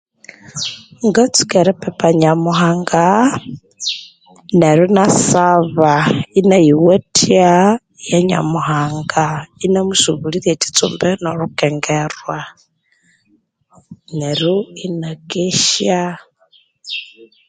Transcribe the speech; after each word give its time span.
Ukatsuka 1.07 1.55
eripipa 1.61 2.07
Nyamuhanga 2.21 3.03
neryu 4.59 4.85
inasaba 4.91 5.91
inayiwathya 6.39 7.49
iya 8.05 8.19
Nyamuhanga 8.29 9.25
inamusubulirya 9.65 10.51
ikitsumbi 10.55 11.07
nolhukengerwa 11.23 12.39
neryo 14.17 14.55
inakesya 14.87 16.01